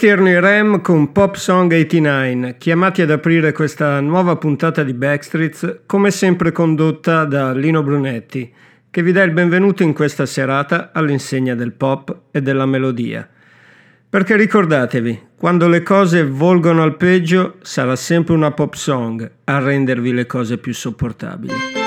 [0.00, 4.94] Questi erano i Ram con Pop Song 89, chiamati ad aprire questa nuova puntata di
[4.94, 8.50] Backstreets, come sempre condotta da Lino Brunetti,
[8.90, 13.28] che vi dà il benvenuto in questa serata all'insegna del pop e della melodia.
[14.08, 20.14] Perché ricordatevi, quando le cose volgono al peggio, sarà sempre una pop song a rendervi
[20.14, 21.79] le cose più sopportabili.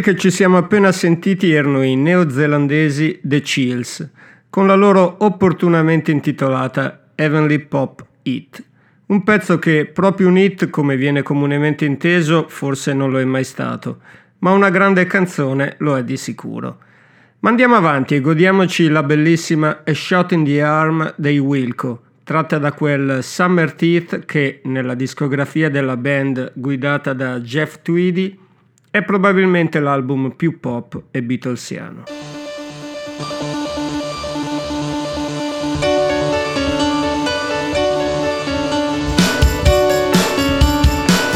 [0.00, 4.08] Quelli che ci siamo appena sentiti erano i neozelandesi The Chills,
[4.48, 8.64] con la loro opportunamente intitolata Heavenly Pop Hit.
[9.08, 13.44] Un pezzo che proprio un hit, come viene comunemente inteso, forse non lo è mai
[13.44, 13.98] stato,
[14.38, 16.78] ma una grande canzone lo è di sicuro.
[17.40, 22.56] Ma andiamo avanti e godiamoci la bellissima A Shot in the Arm dei Wilco, tratta
[22.56, 28.48] da quel Summer Teeth che, nella discografia della band guidata da Jeff Tweedy,
[28.90, 32.04] è probabilmente l'album più pop e beatlesiano.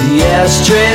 [0.09, 0.95] The ashtray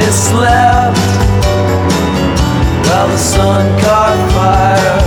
[0.00, 0.98] finally slept
[2.86, 5.00] while the sun caught fire.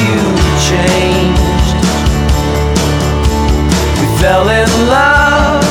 [0.00, 0.20] You
[0.68, 1.76] changed.
[4.00, 5.64] We fell in love.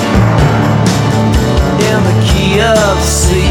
[1.89, 3.41] In the key of C.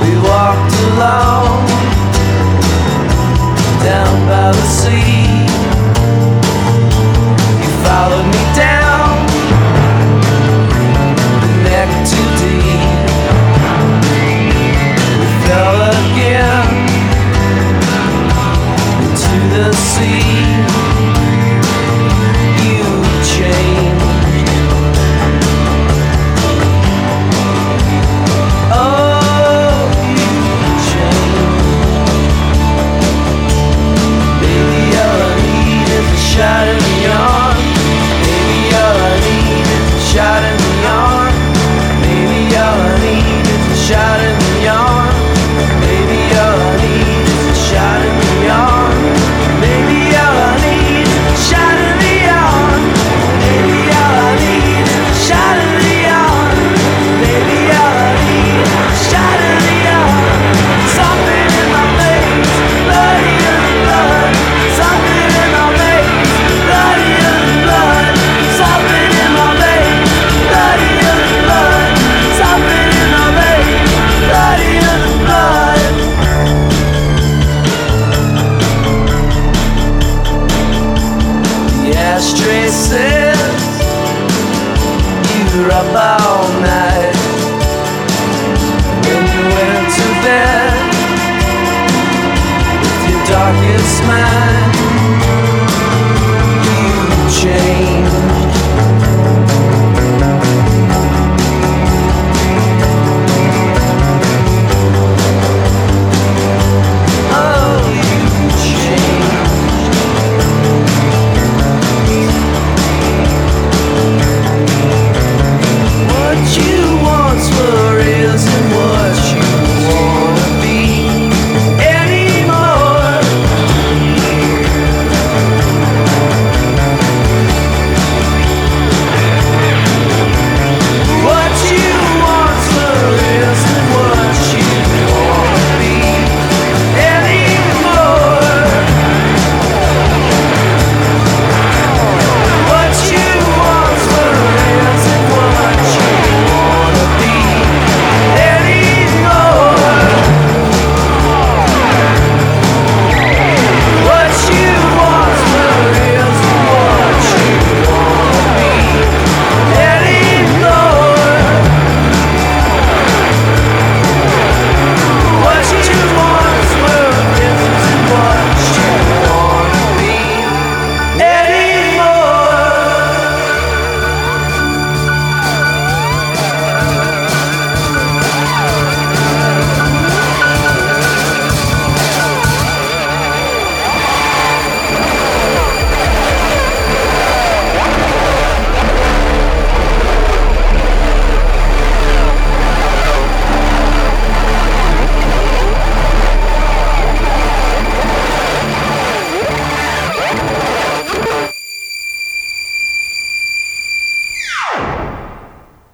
[0.00, 1.66] We walked along
[3.82, 5.01] down by the sea.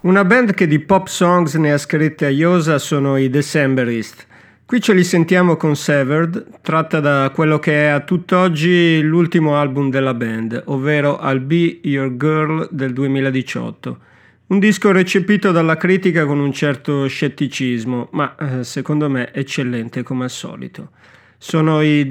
[0.09, 4.27] Una band che di pop songs ne ha scritte a iosa sono i Decemberist,
[4.65, 9.91] Qui ce li sentiamo con Severed, tratta da quello che è a tutt'oggi l'ultimo album
[9.91, 13.99] della band, ovvero I'll Be Your Girl del 2018.
[14.47, 20.25] Un disco recepito dalla critica con un certo scetticismo, ma eh, secondo me eccellente come
[20.25, 20.91] al solito.
[21.37, 22.07] Sono i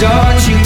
[0.00, 0.46] Decemberists.
[0.46, 0.59] Chi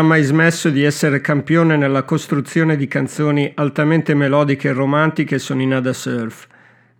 [0.00, 5.92] ha mai smesso di essere campione nella costruzione di canzoni altamente melodiche e romantiche Nada
[5.92, 6.46] Surf.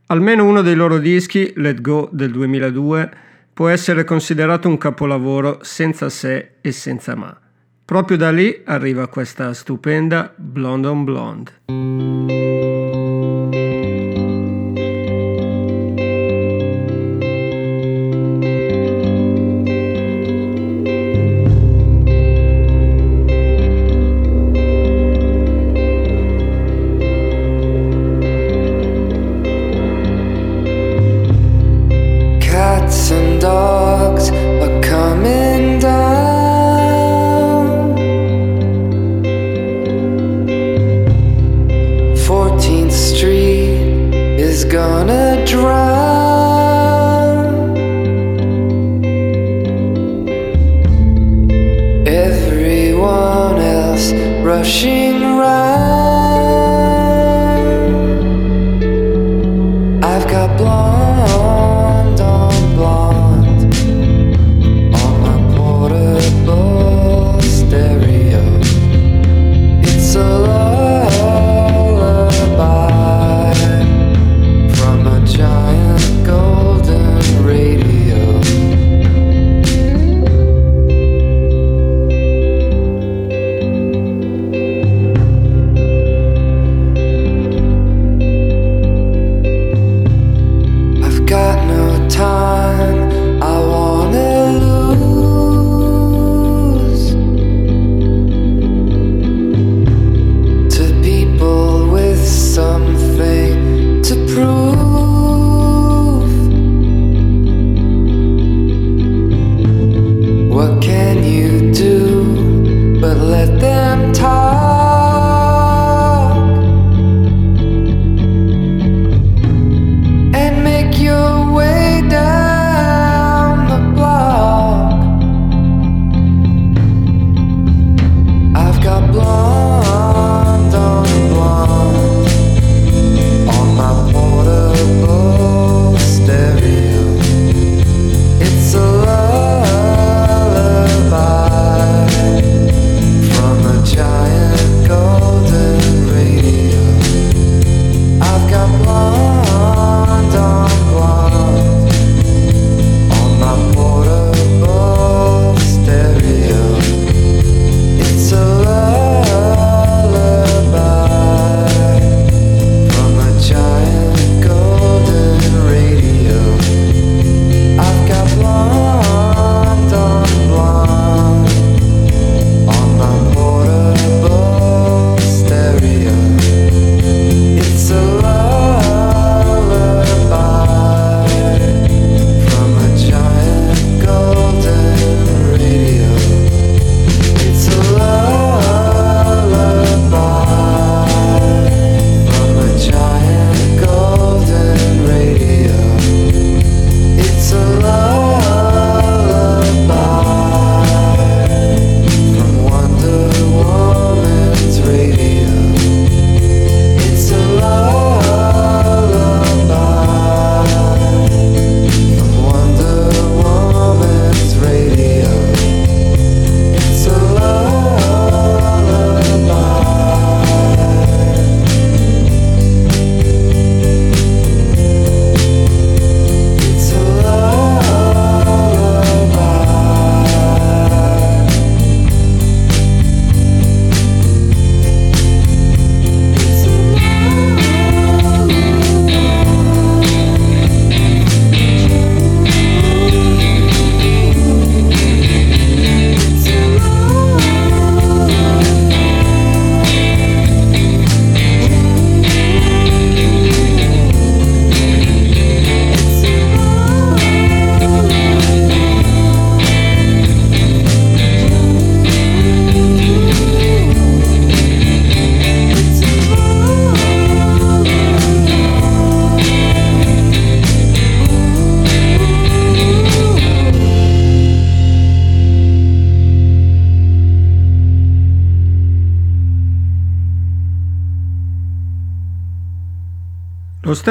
[0.07, 3.11] Almeno uno dei loro dischi, Let Go del 2002,
[3.55, 7.35] può essere considerato un capolavoro senza se e senza ma.
[7.85, 12.50] Proprio da lì arriva questa stupenda Blonde on Blonde.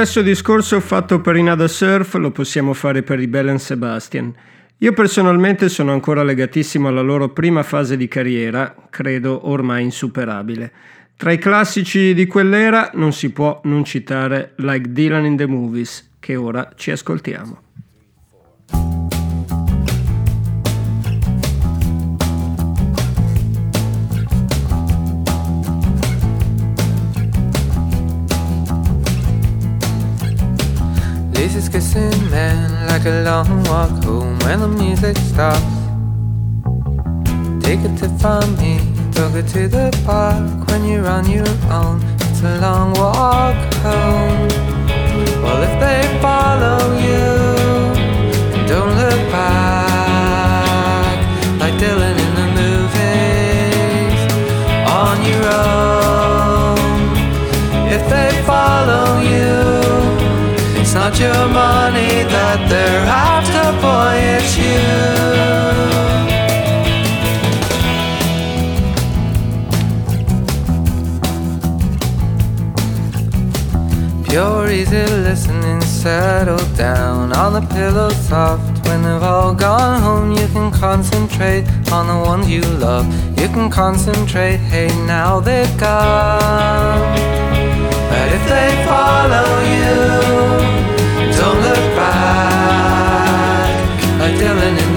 [0.05, 4.33] Stesso discorso fatto per Inada Surf lo possiamo fare per i Belen Sebastian.
[4.77, 10.71] Io personalmente sono ancora legatissimo alla loro prima fase di carriera, credo ormai insuperabile.
[11.17, 16.12] Tra i classici di quell'era non si può non citare Like Dylan in the Movies,
[16.17, 17.68] che ora ci ascoltiamo.
[31.39, 35.63] Faces kissing men like a long walk home when the music stops.
[37.65, 38.82] Take a tip from me,
[39.13, 42.04] took it to the park when you're on your own.
[42.28, 44.49] It's a long walk home.
[45.41, 47.38] Well, if they follow you,
[61.17, 65.39] your money that they're after, boy, it's you.
[74.30, 78.86] Pure, easy listening, settle down on the pillow soft.
[78.86, 83.08] When they've all gone home, you can concentrate on the ones you love.
[83.39, 87.17] You can concentrate, hey, now they've gone.
[88.10, 90.98] But if they follow you,
[91.39, 93.69] don't look back.
[94.19, 94.88] Like Dylan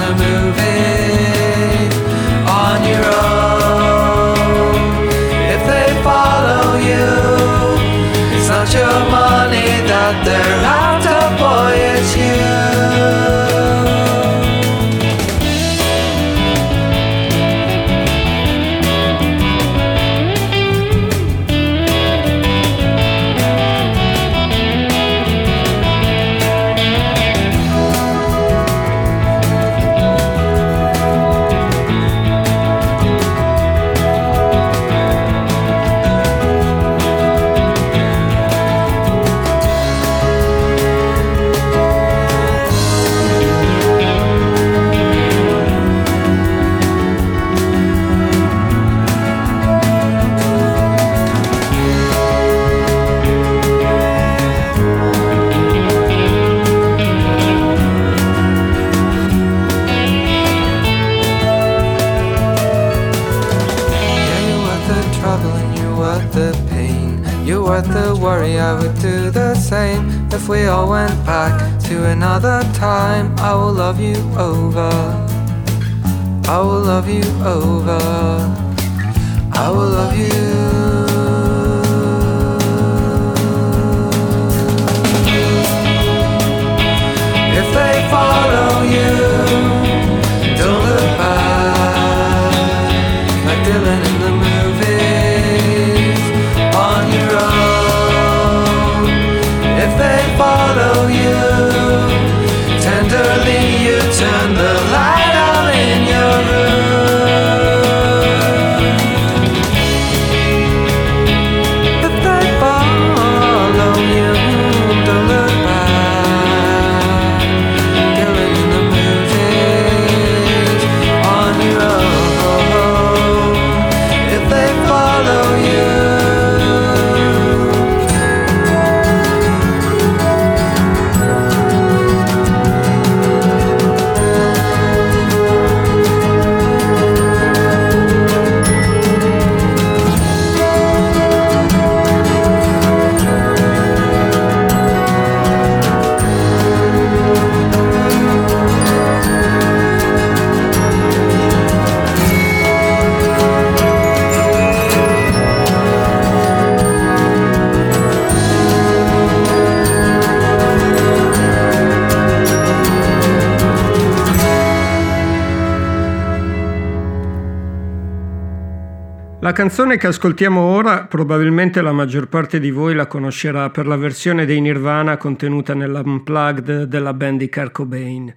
[170.03, 174.61] che ascoltiamo ora probabilmente la maggior parte di voi la conoscerà per la versione dei
[174.61, 178.35] Nirvana contenuta nell'Unplugged della band di Kurt Cobain.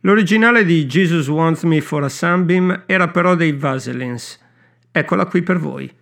[0.00, 4.40] L'originale di Jesus Wants Me for a Sunbeam era però dei Vaselines.
[4.90, 5.92] Eccola qui per voi.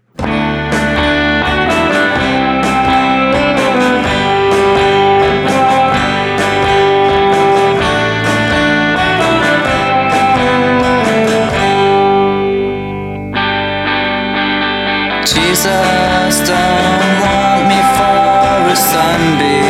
[15.62, 19.69] Jesus don't want me for a sunbeam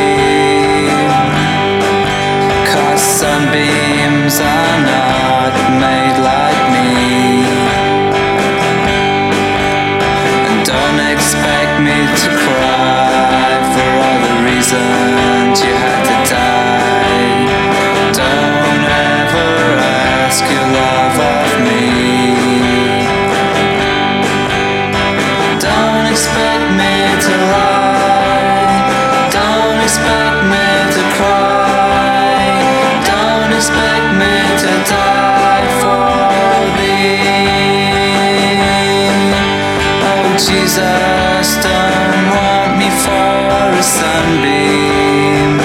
[40.71, 45.59] Jesus, don't want me for a sunbeam.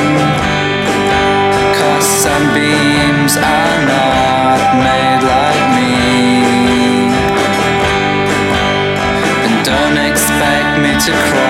[1.77, 7.13] Cause sunbeams are not made like me.
[9.45, 11.44] And don't expect me to cry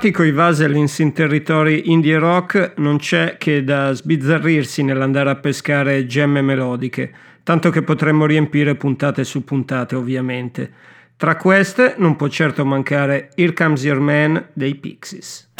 [0.00, 6.06] Tornati coi Vaselins in territori indie rock, non c'è che da sbizzarrirsi nell'andare a pescare
[6.06, 10.72] gemme melodiche, tanto che potremmo riempire puntate su puntate ovviamente.
[11.18, 15.50] Tra queste non può certo mancare Here Comes Your Man dei Pixies.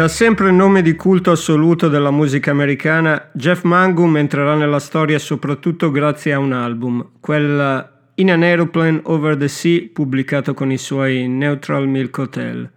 [0.00, 5.18] Da sempre il nome di culto assoluto della musica americana, Jeff Mangum entrerà nella storia
[5.18, 10.78] soprattutto grazie a un album, quel In an Aeroplane Over the Sea pubblicato con i
[10.78, 12.70] suoi Neutral Milk Hotel.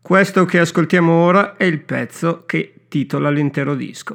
[0.00, 4.14] Questo che ascoltiamo ora è il pezzo che titola l'intero disco.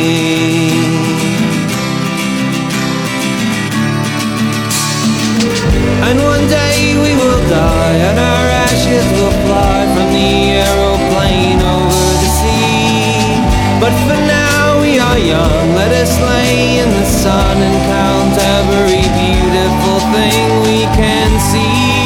[6.07, 10.31] And one day we will die, and our ashes will fly from the
[10.65, 13.37] aeroplane over the sea.
[13.79, 19.05] But for now we are young, let us lay in the sun and count every
[19.21, 22.00] beautiful thing we can see.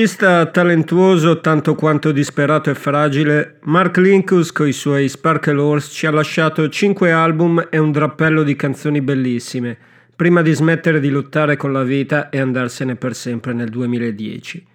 [0.00, 6.10] Musicista talentuoso tanto quanto disperato e fragile, Mark Linkus coi suoi Sparkle Horse ci ha
[6.10, 9.76] lasciato 5 album e un drappello di canzoni bellissime,
[10.16, 14.66] prima di smettere di lottare con la vita e andarsene per sempre nel 2010.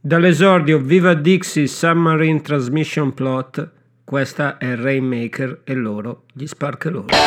[0.00, 3.70] Dall'esordio Viva Dixie Submarine Transmission Plot,
[4.02, 7.18] questa è Rainmaker e loro, gli Sparkle Horse.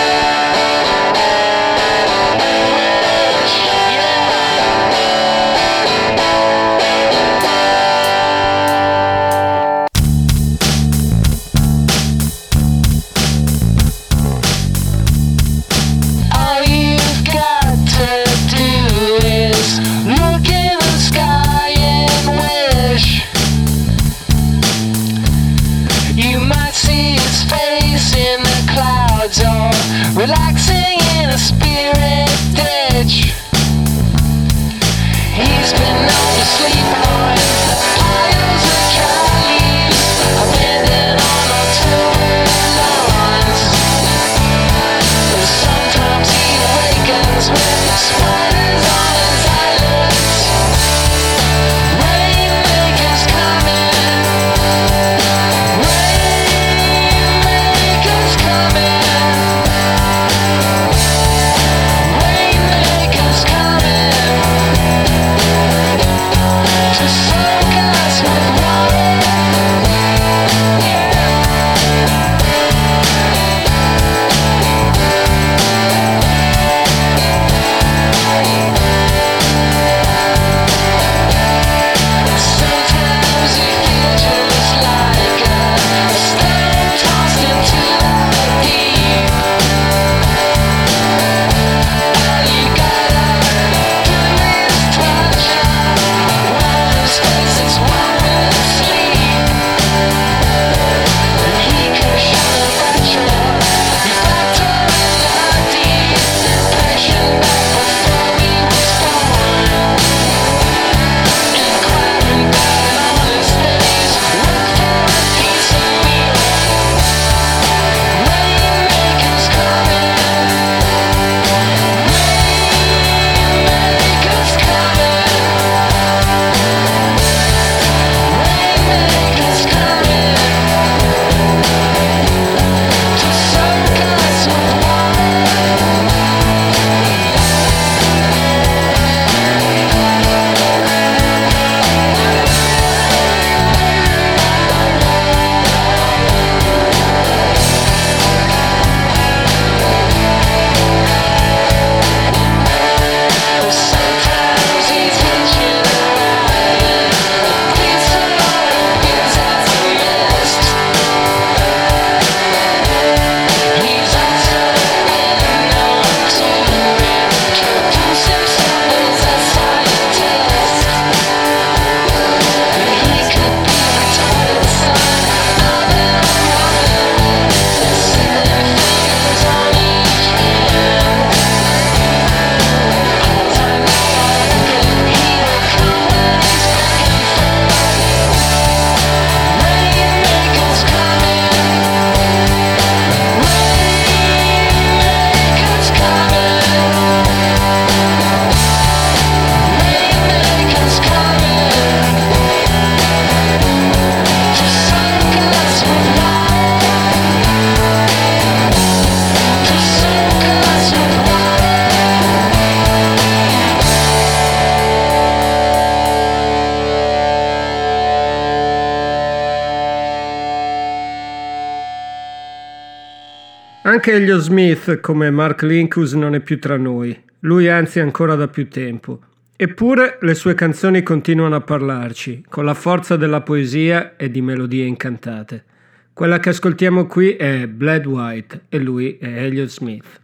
[224.05, 228.49] Anche Elio Smith, come Mark Linkus, non è più tra noi, lui anzi ancora da
[228.49, 229.21] più tempo.
[229.55, 234.83] Eppure le sue canzoni continuano a parlarci, con la forza della poesia e di melodie
[234.83, 235.63] incantate.
[236.11, 240.19] Quella che ascoltiamo qui è Bled White e lui è Elliot Smith.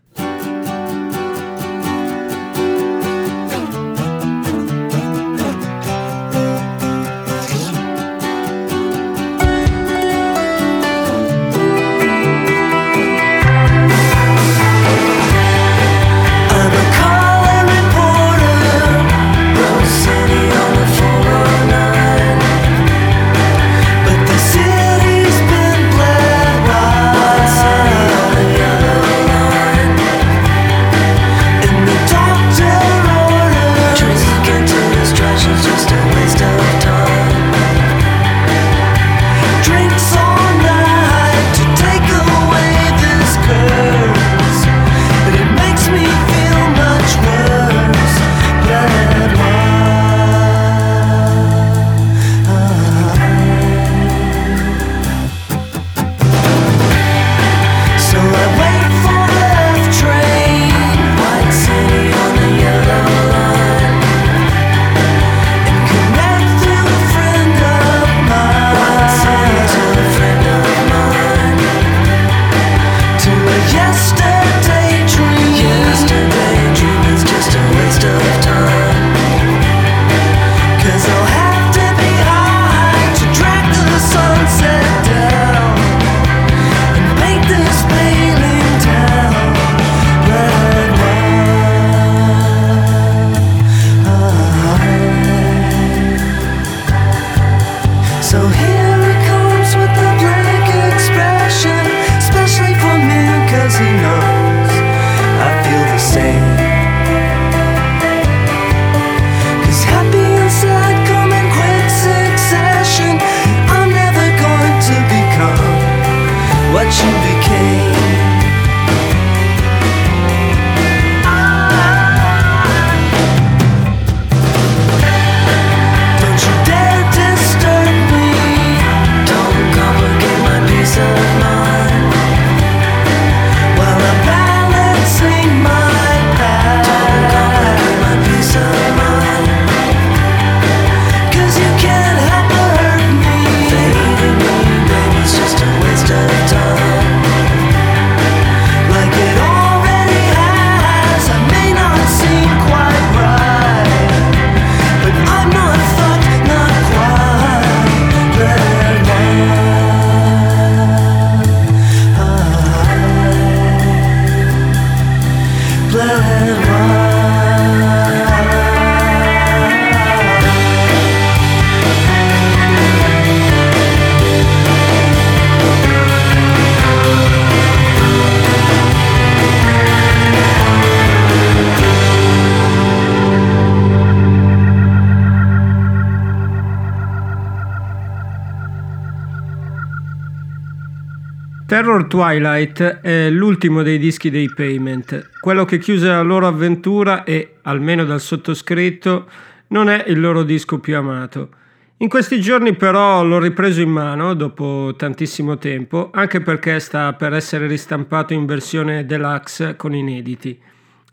[192.09, 198.03] Twilight è l'ultimo dei dischi dei Payment, quello che chiuse la loro avventura e, almeno
[198.03, 199.29] dal sottoscritto,
[199.67, 201.49] non è il loro disco più amato.
[201.97, 207.33] In questi giorni però l'ho ripreso in mano dopo tantissimo tempo, anche perché sta per
[207.33, 210.59] essere ristampato in versione deluxe con inediti.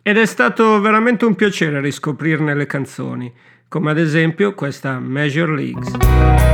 [0.01, 3.31] Ed è stato veramente un piacere riscoprirne le canzoni,
[3.69, 6.46] come ad esempio questa Major Leagues.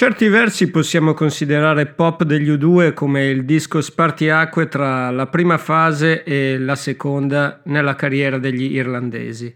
[0.00, 6.24] Certi versi possiamo considerare Pop degli U2 come il disco spartiacque tra la prima fase
[6.24, 9.54] e la seconda nella carriera degli irlandesi.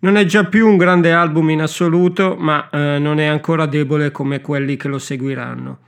[0.00, 4.10] Non è già più un grande album in assoluto, ma eh, non è ancora debole
[4.10, 5.78] come quelli che lo seguiranno.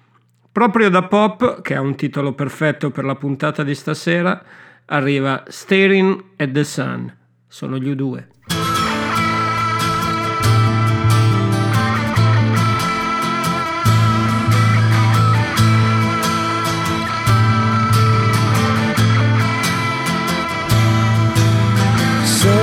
[0.53, 4.41] Proprio da Pop, che ha un titolo perfetto per la puntata di stasera,
[4.85, 7.13] arriva Staring at the Sun.
[7.49, 8.38] Sono gli U2.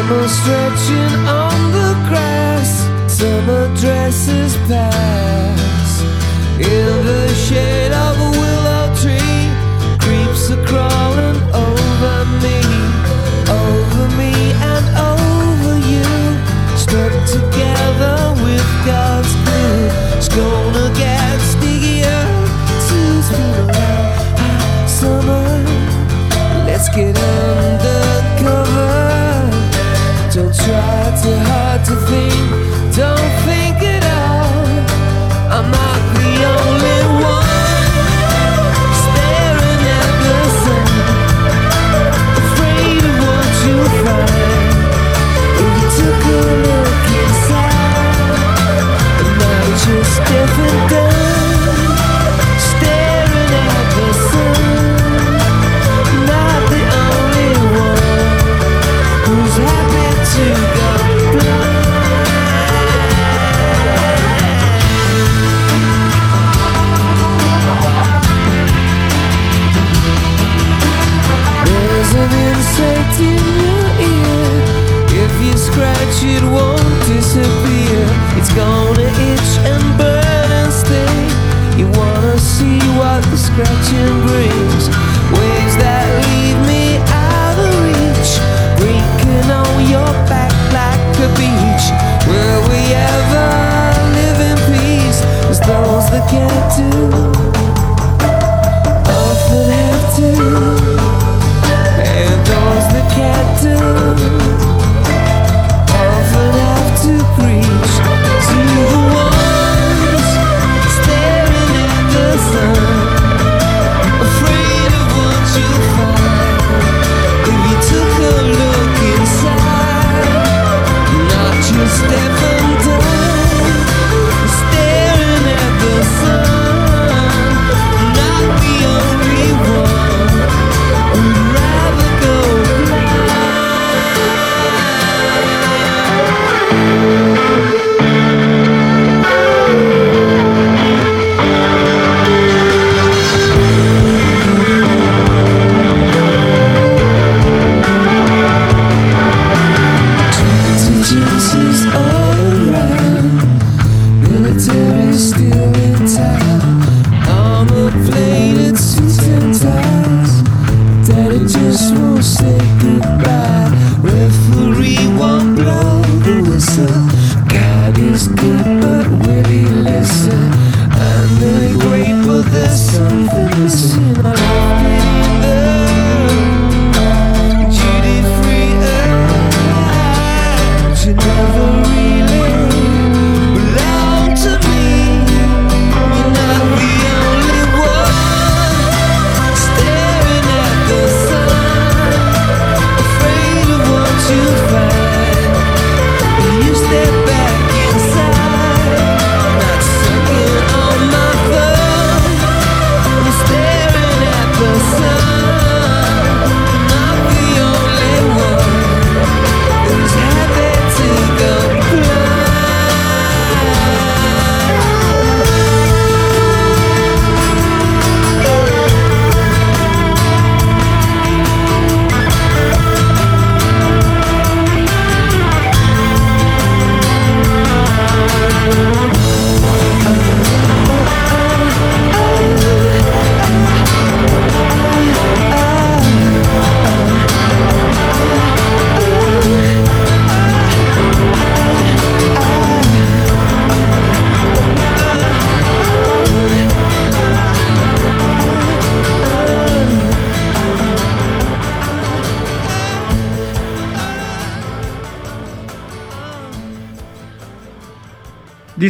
[0.08, 6.04] Summer stretching on the grass, summer dresses pass.
[6.60, 9.50] In the shade of a willow tree,
[9.98, 12.62] creeps are crawling over me,
[13.50, 16.06] over me and over you.
[16.78, 22.26] Stuck together with God's glue, it's gonna get stickier.
[22.86, 23.74] Sue's around
[24.38, 25.66] hot summer.
[26.68, 27.65] Let's get undercover.
[31.26, 32.65] Try hard to think.
[83.56, 84.90] scratching brings
[85.32, 88.36] waves that leave me out of reach,
[88.76, 91.86] breaking on your back like a beach.
[92.28, 93.48] Will we ever
[94.12, 97.25] live in peace as those that can't do?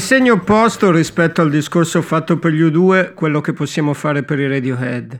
[0.05, 4.47] segno opposto rispetto al discorso fatto per gli U2, quello che possiamo fare per i
[4.47, 5.19] Radiohead.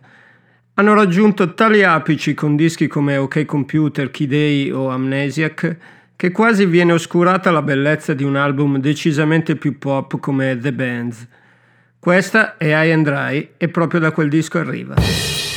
[0.75, 5.77] Hanno raggiunto tali apici con dischi come OK Computer, Key Day o Amnesiac
[6.15, 11.27] che quasi viene oscurata la bellezza di un album decisamente più pop come The Bands.
[11.97, 15.54] Questa è I and Dry e proprio da quel disco arriva.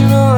[0.00, 0.29] emotional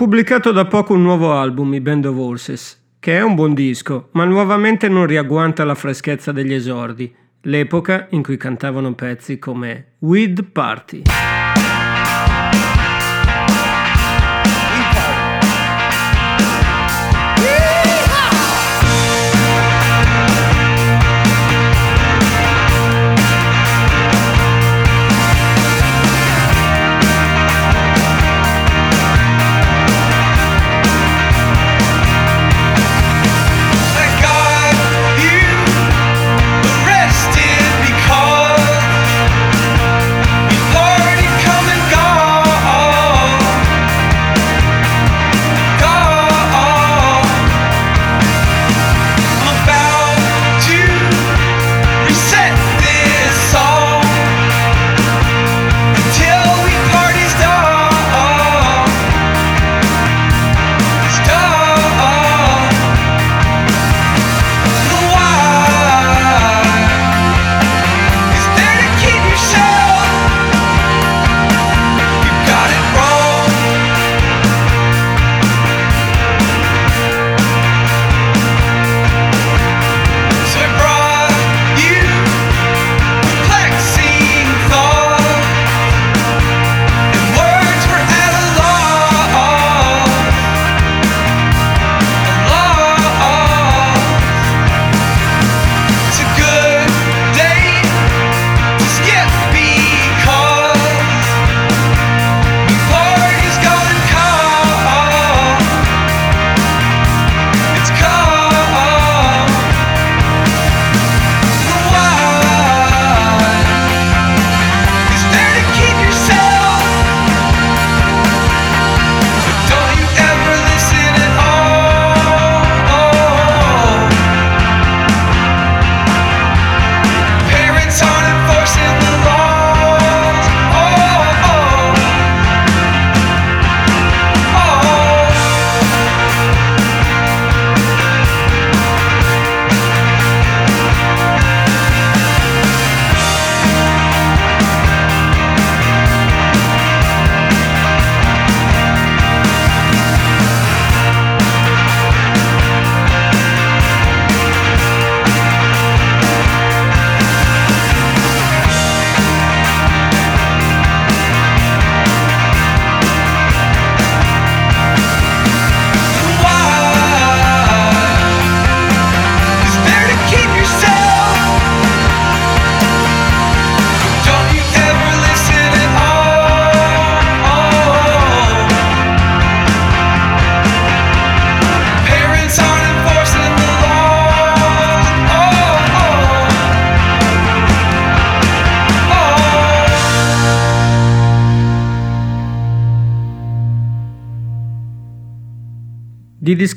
[0.00, 4.08] pubblicato da poco un nuovo album, i Band of Horses, che è un buon disco,
[4.12, 10.52] ma nuovamente non riagguanta la freschezza degli esordi, l'epoca in cui cantavano pezzi come Weed
[10.52, 11.02] Party.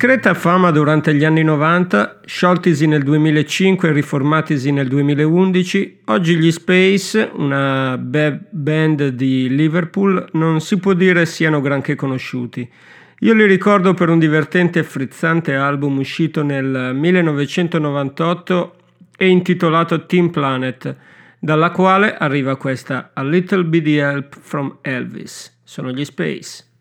[0.04, 6.52] Discreta fama durante gli anni 90, scioltisi nel 2005 e riformatisi nel 2011, oggi gli
[6.52, 12.70] Space, una band di Liverpool, non si può dire siano granché conosciuti.
[13.20, 18.76] Io li ricordo per un divertente e frizzante album uscito nel 1998
[19.16, 20.98] e intitolato Team Planet,
[21.40, 25.60] dalla quale arriva questa A Little Bit Help from Elvis.
[25.64, 26.72] Sono gli Space.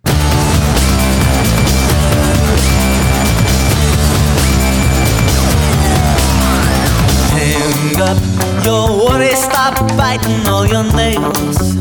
[7.93, 11.77] Hang up your worries, stop biting all your nails.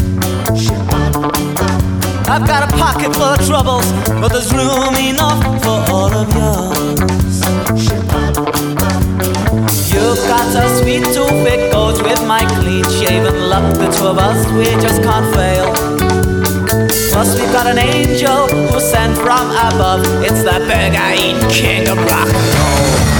[2.27, 3.89] I've got a pocket full of troubles,
[4.19, 7.39] but there's room enough for all of yours.
[9.87, 13.77] You've got a sweet tooth, it goes with my clean shaven look.
[13.77, 15.71] The two of us, we just can't fail.
[17.11, 20.01] Plus, we've got an angel who's sent from above.
[20.23, 20.59] It's the
[21.15, 23.10] eating king of rock and roll.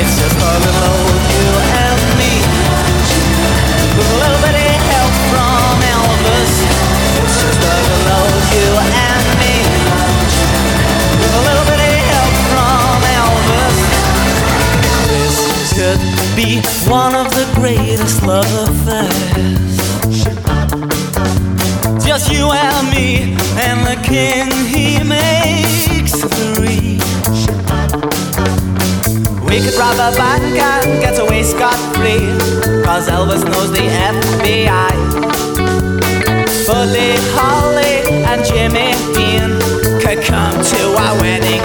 [0.00, 1.02] It's just a little
[1.34, 1.50] you
[1.82, 2.34] and me.
[3.98, 4.38] With a little
[4.94, 6.54] help from Elvis.
[7.18, 9.56] It's just a little you and me.
[11.18, 13.78] With a little bit of help from Elvis.
[15.10, 15.36] This
[15.74, 16.02] could
[16.38, 19.74] be one of the greatest love affairs.
[22.06, 23.34] Just you and me
[23.66, 26.22] and the king he makes
[26.54, 27.00] three
[29.48, 32.28] we could rob a bank and get away scot free.
[32.84, 34.92] Cause Elvis knows the FBI.
[36.66, 39.56] But Buddy Holly and Jimmy Dean
[40.00, 41.64] could come to our wedding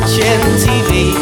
[0.00, 1.12] watching TV.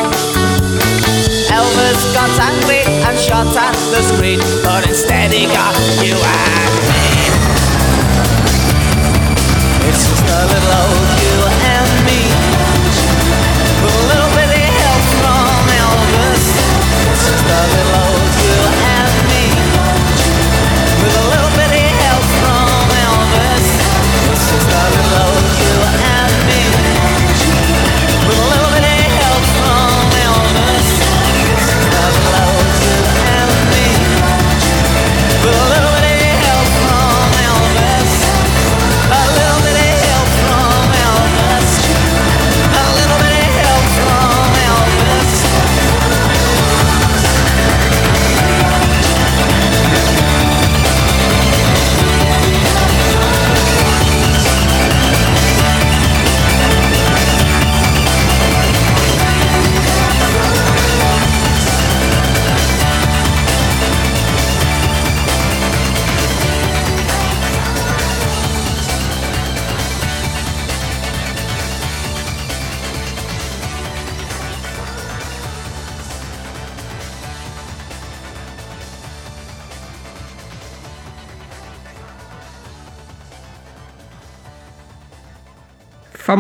[1.51, 7.05] Elvis got angry and shot at the screen, but instead he got you and me.
[9.89, 11.28] It's just a little old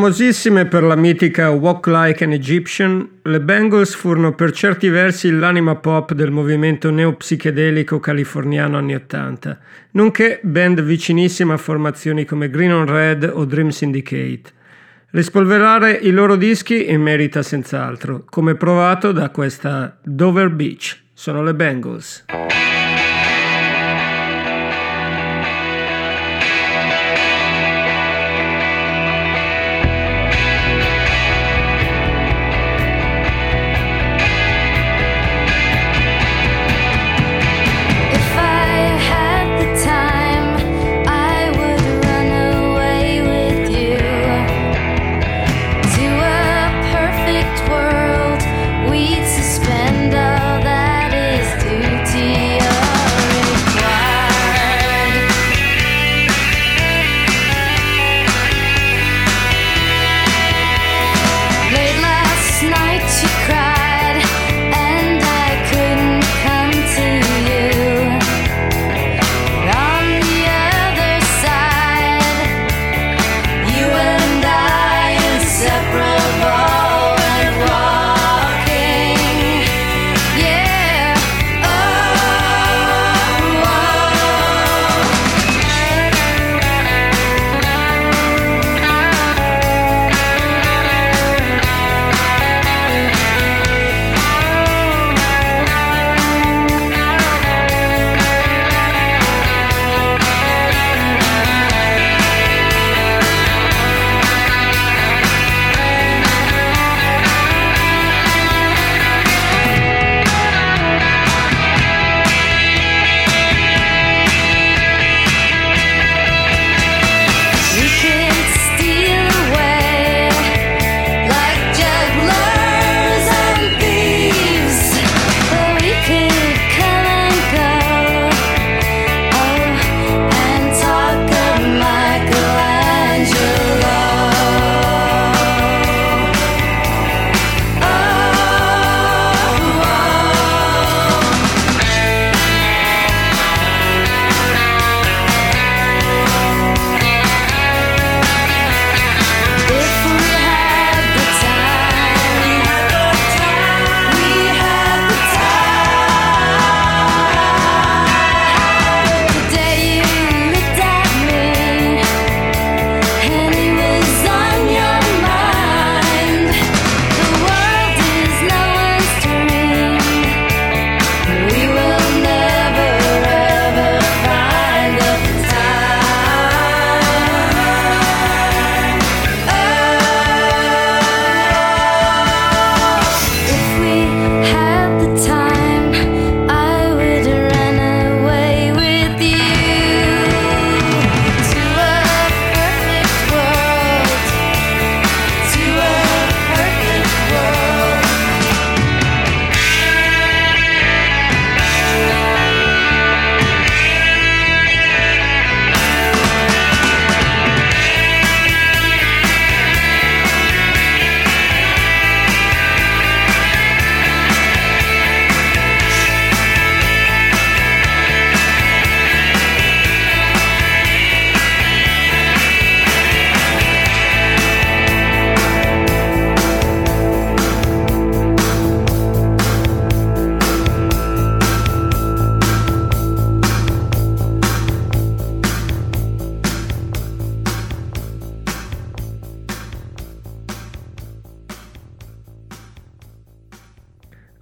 [0.09, 5.75] Famosissime per la mitica Walk Like an Egyptian, le Bengals furono per certi versi l'anima
[5.75, 9.59] pop del movimento neopsichedelico californiano anni Ottanta,
[9.91, 14.45] nonché band vicinissime a formazioni come Green on Red o Dream Syndicate.
[15.11, 21.03] Rispolverare i loro dischi in merita senz'altro, come provato da questa Dover Beach.
[21.13, 22.25] Sono le Bengals.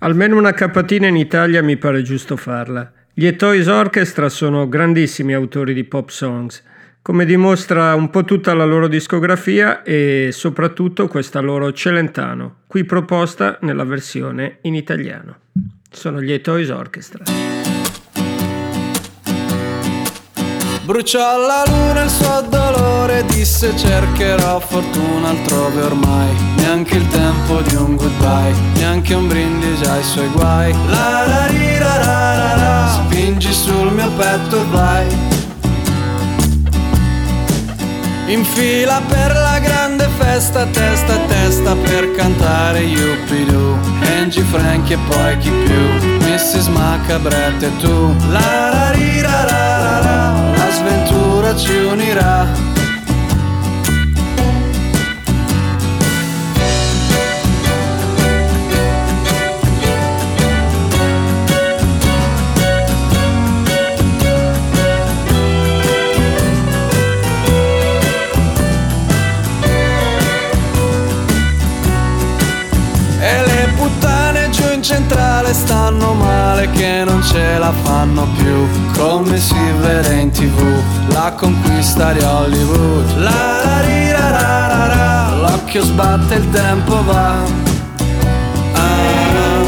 [0.07, 2.93] Almeno una capatina in Italia mi pare giusto farla.
[3.12, 6.62] Gli Etoys Orchestra sono grandissimi autori di pop songs,
[7.03, 13.59] come dimostra un po' tutta la loro discografia e soprattutto questa loro Celentano, qui proposta
[13.62, 15.39] nella versione in italiano.
[15.91, 17.24] Sono gli Etoys Orchestra.
[20.87, 27.75] Bruciò la luna il suo dolore Disse cercherò fortuna altrove ormai Neanche il tempo di
[27.75, 33.03] un goodbye Neanche un brindisi ai suoi guai La la ri, ra, ra, ra, ra.
[33.05, 35.07] Spingi sul mio petto e vai
[38.27, 43.77] In fila per la grande festa Testa a testa per cantare Yuppidoo
[44.21, 46.69] Angie Franchi e poi chi più Mrs.
[46.69, 50.01] Macabrette e tu La la ri, ra, ra, ra.
[50.01, 50.26] La
[50.71, 52.66] sventura ci unirà
[75.47, 78.66] centrale stanno male che non ce la fanno più
[78.97, 84.86] Come si vede in tv La conquista di Hollywood La la ri, ra, ra, ra,
[84.86, 85.35] ra.
[85.36, 87.35] L'occhio sbatte il tempo va
[88.74, 89.64] Ah.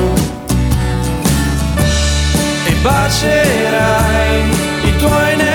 [2.67, 4.51] E bacerai
[4.85, 5.48] i tuoi nemici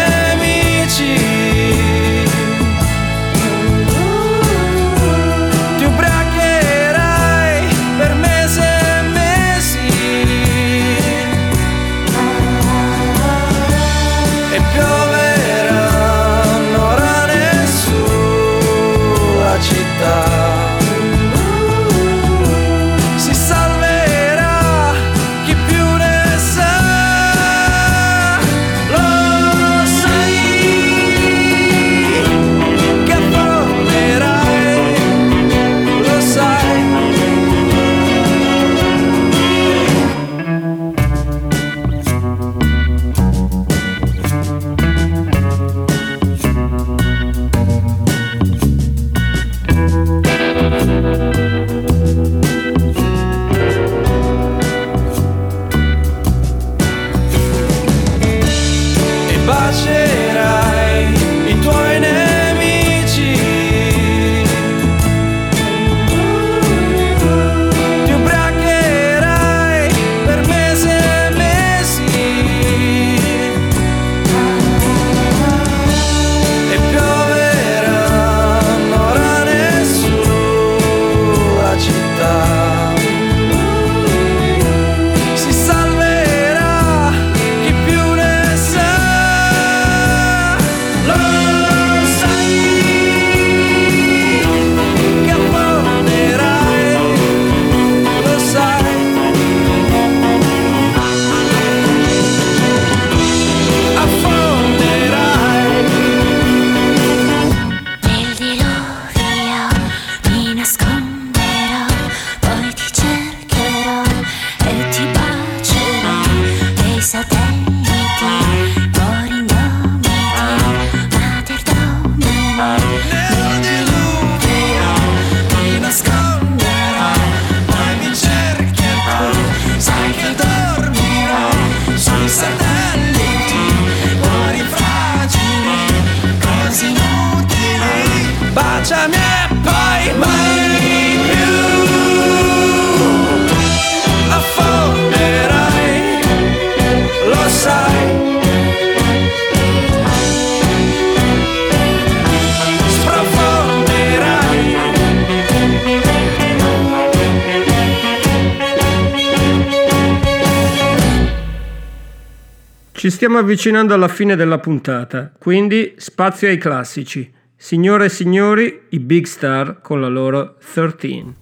[163.03, 167.29] Ci stiamo avvicinando alla fine della puntata, quindi spazio ai classici.
[167.53, 171.35] Signore e signori, i Big Star con la loro 13.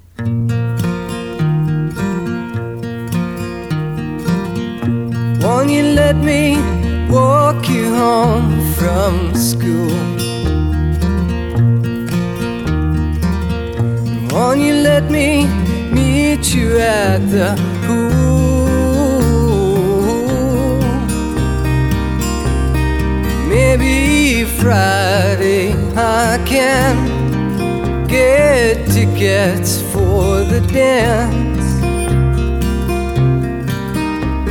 [5.40, 6.58] Won't you let me
[7.10, 9.94] walk you home from school?
[14.32, 15.46] Won't you let me
[15.92, 17.71] meet you at the
[23.78, 31.82] maybe Friday I can get tickets for the dance.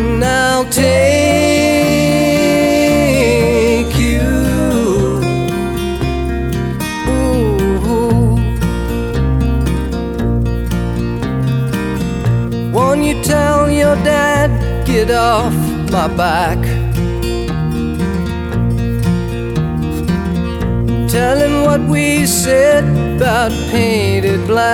[0.01, 0.81] And I'll take
[3.95, 4.21] you.
[7.11, 8.37] Ooh.
[12.73, 14.51] Won't you tell your dad,
[14.87, 15.53] get off
[15.91, 16.80] my back?
[21.81, 22.85] what we said
[23.17, 24.69] about painted black.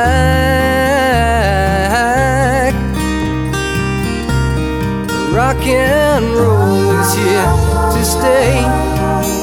[5.33, 7.53] Rock and roll is here
[7.93, 8.63] to stay.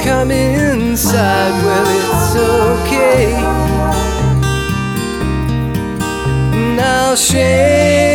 [0.03, 2.35] Come inside, well, it's
[2.85, 3.27] okay.
[6.76, 8.12] Now, shake.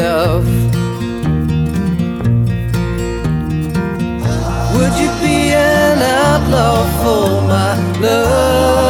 [0.00, 0.44] enough?
[4.74, 8.89] Would you be an outlaw for my love?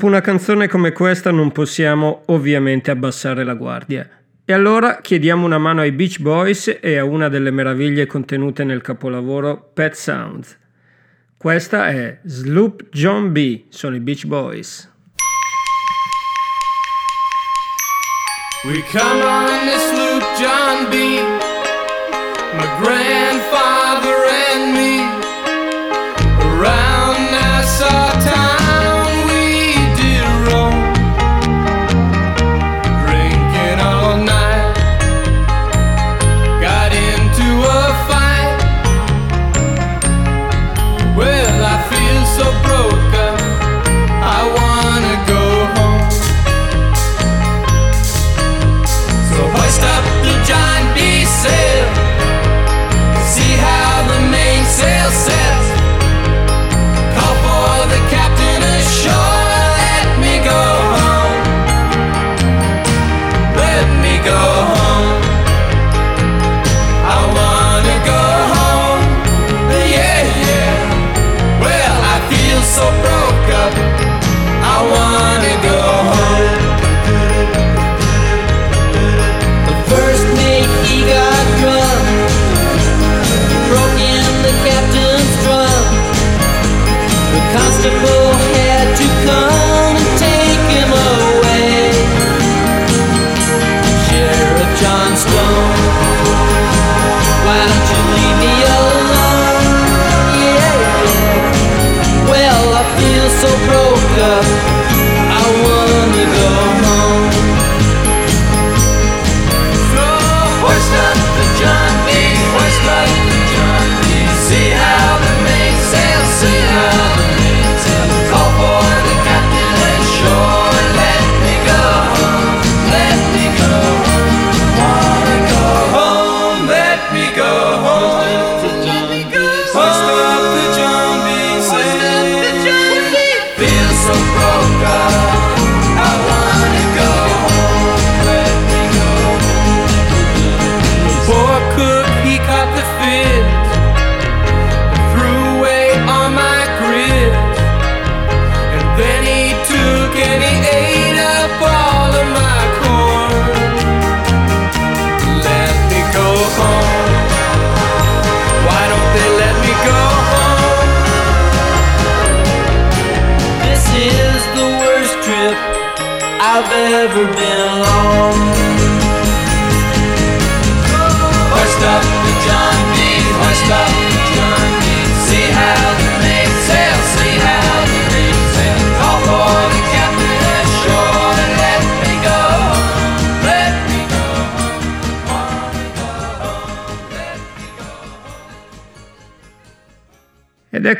[0.00, 4.08] Dopo una canzone come questa non possiamo ovviamente abbassare la guardia.
[4.46, 8.80] E allora chiediamo una mano ai Beach Boys e a una delle meraviglie contenute nel
[8.80, 10.56] capolavoro Pet Sounds.
[11.36, 13.64] Questa è Sloop John B.
[13.68, 14.90] Sono i Beach Boys.
[18.64, 20.94] We come on this loop, John B.
[22.56, 23.29] My grand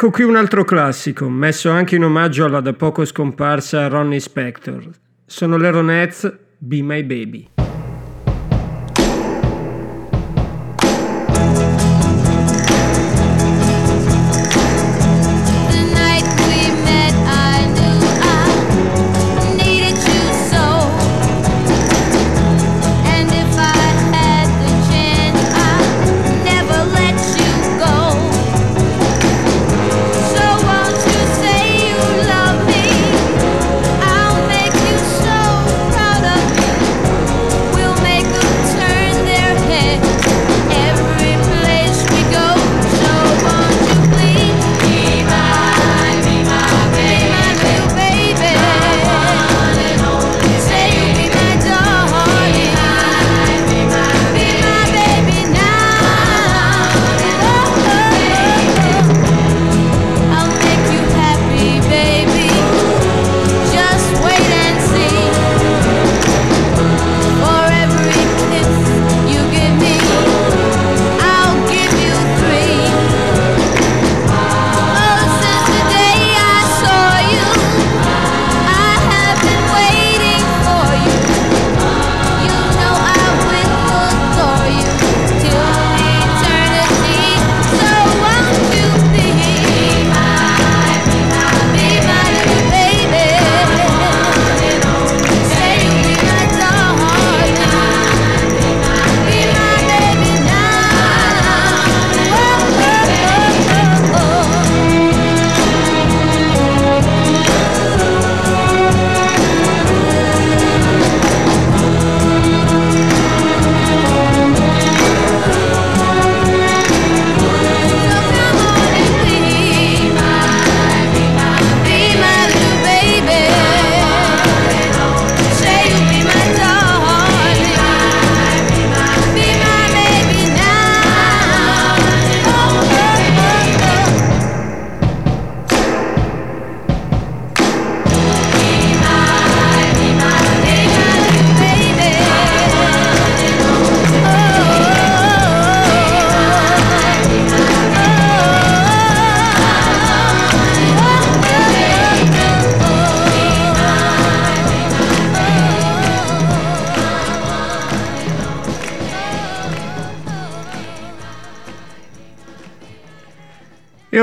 [0.02, 4.88] Ecco qui un altro classico, messo anche in omaggio alla da poco scomparsa Ronnie Spector.
[5.26, 7.59] Sono le Ronettes, Be My Baby.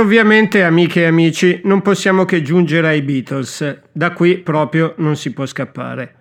[0.07, 5.33] Ovviamente, amiche e amici, non possiamo che giungere ai Beatles, da qui proprio non si
[5.33, 6.15] può scappare.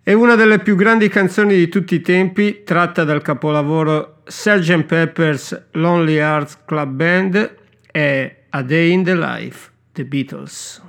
[0.00, 4.84] È una delle più grandi canzoni di tutti i tempi, tratta dal capolavoro Sgt.
[4.84, 7.54] Pepper's Lonely Hearts Club Band
[7.90, 10.80] e A Day in the Life, The Beatles.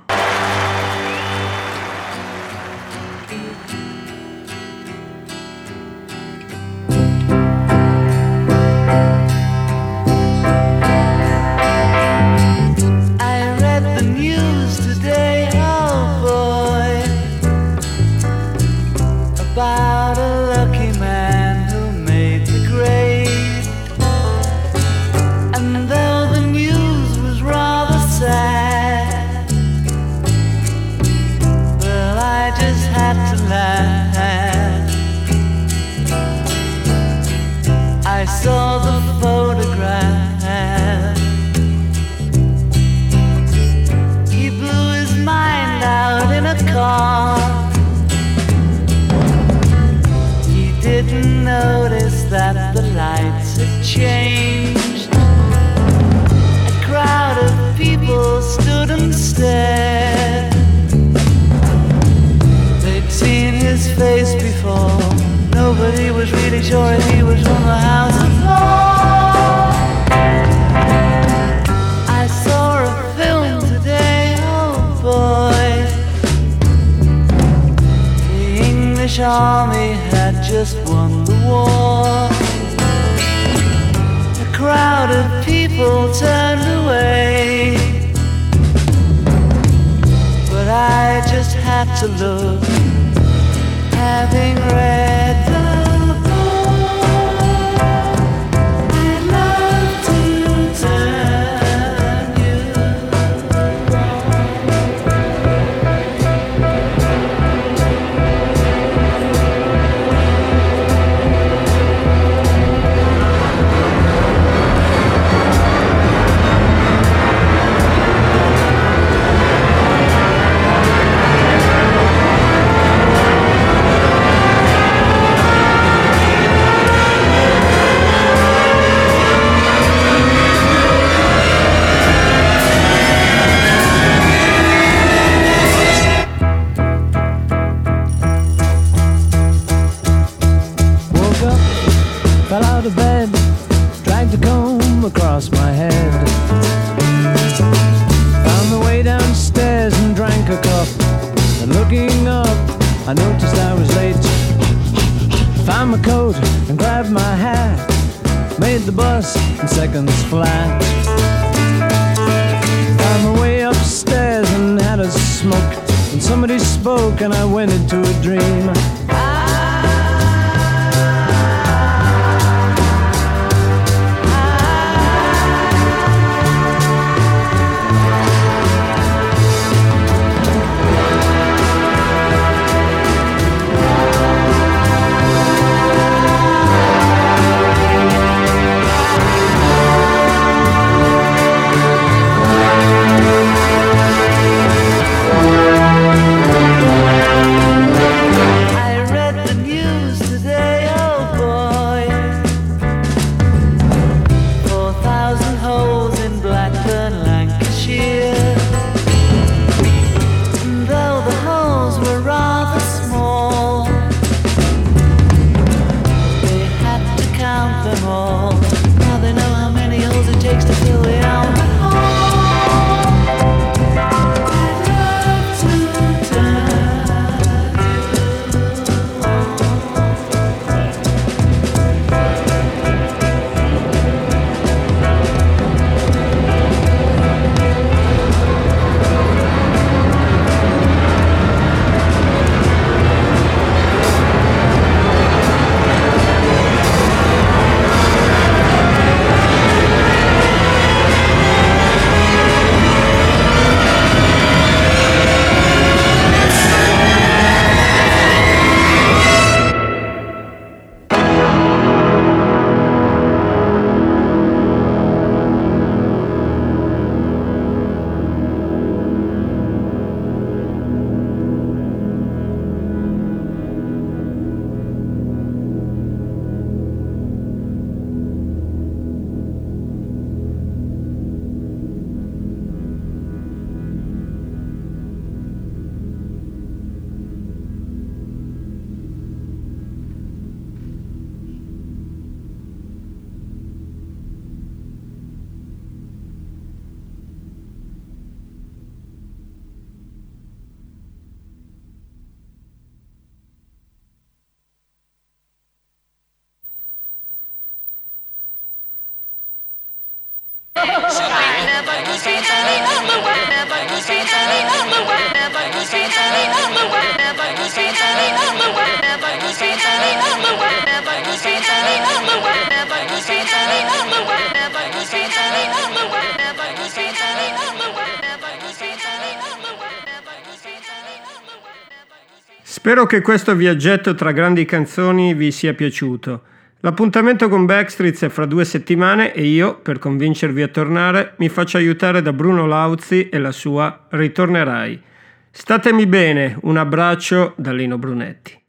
[332.98, 336.42] Spero che questo viaggetto tra grandi canzoni vi sia piaciuto.
[336.80, 341.76] L'appuntamento con Backstreets è fra due settimane e io, per convincervi a tornare, mi faccio
[341.76, 345.00] aiutare da Bruno Lauzi e la sua Ritornerai.
[345.48, 348.62] Statemi bene, un abbraccio da Lino Brunetti.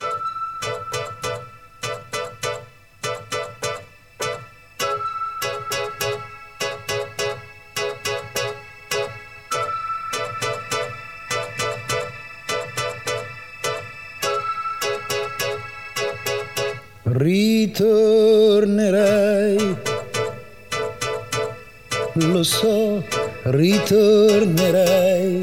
[23.52, 25.40] ritornerai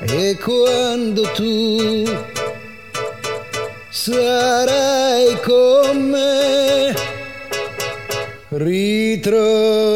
[0.00, 2.04] e quando tu
[3.90, 6.94] sarai con me
[8.48, 9.89] ritornerai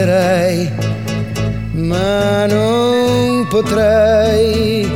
[0.00, 0.70] sceglierei,
[1.72, 4.88] ma non potrei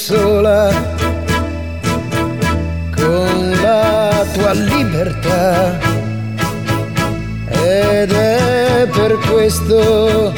[0.09, 0.72] Sola
[2.97, 5.78] con la tua libertà.
[7.47, 10.32] Ed è per questo